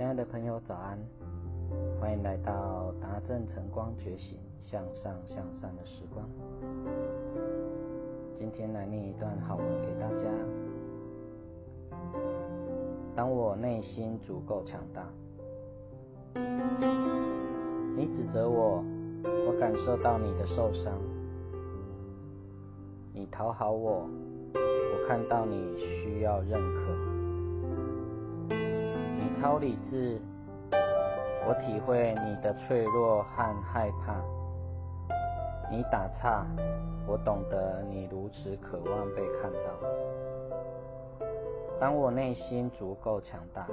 [0.00, 0.98] 亲爱的朋友，早安！
[2.00, 6.26] 欢迎来到达正晨光觉醒向上向善的时光。
[8.38, 10.24] 今天来念一段好文给大家。
[13.14, 15.06] 当我内心足够强大，
[17.94, 18.82] 你指责我，
[19.22, 20.94] 我感受到你的受伤；
[23.12, 24.08] 你讨好我，
[24.54, 27.19] 我看到你需要认可。
[29.40, 30.20] 超理智，
[31.48, 34.14] 我体会你的脆弱和害怕。
[35.70, 36.44] 你打岔，
[37.06, 41.26] 我懂得你如此渴望被看到。
[41.80, 43.66] 当我内心足够强大，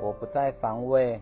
[0.00, 1.20] 我不再防卫，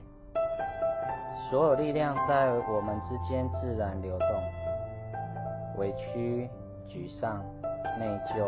[1.51, 4.29] 所有力量在我们之间自然流动。
[5.77, 6.49] 委屈、
[6.89, 7.45] 沮丧、
[8.01, 8.47] 内疚、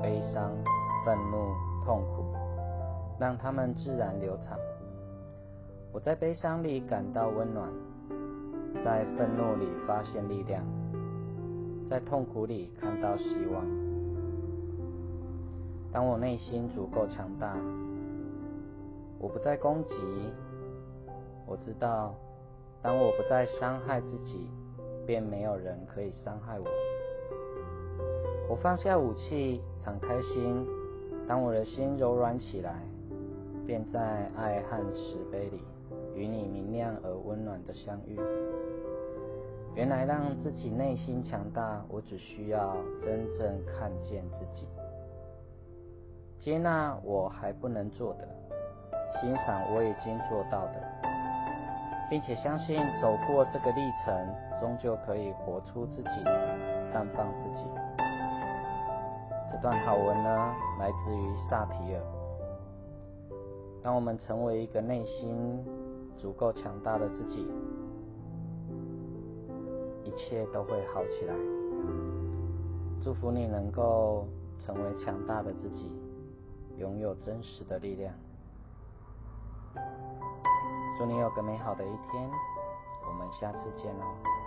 [0.00, 0.50] 悲伤、
[1.04, 1.52] 愤怒、
[1.84, 2.47] 痛苦。
[3.18, 4.58] 让他们自然流淌。
[5.92, 7.68] 我在悲伤里感到温暖，
[8.84, 10.62] 在愤怒里发现力量，
[11.88, 13.64] 在痛苦里看到希望。
[15.90, 17.56] 当我内心足够强大，
[19.18, 19.94] 我不再攻击。
[21.46, 22.14] 我知道，
[22.82, 24.46] 当我不再伤害自己，
[25.06, 26.66] 便没有人可以伤害我。
[28.50, 30.66] 我放下武器，敞开心。
[31.26, 32.82] 当我的心柔软起来。
[33.68, 34.00] 便在
[34.34, 35.62] 爱和慈悲里
[36.14, 38.18] 与你明亮而温暖的相遇。
[39.74, 44.66] 原来让自己内心强大，我只需要真正看见自己，
[46.40, 48.26] 接纳我还不能做的，
[49.20, 50.82] 欣赏我已经做到的，
[52.08, 56.10] 并且相信走过这个历程，终究可以活出自己，
[56.90, 57.66] 绽放自己。
[59.52, 62.00] 这段好文呢，来自于萨提尔。
[63.88, 65.64] 当我们成为一个内心
[66.14, 67.48] 足够强大的自己，
[70.04, 71.34] 一切都会好起来。
[73.00, 74.28] 祝福你能够
[74.58, 75.90] 成为强大的自己，
[76.76, 78.12] 拥有真实的力量。
[80.98, 82.30] 祝你有个美好的一天，
[83.08, 84.37] 我们下次见哦。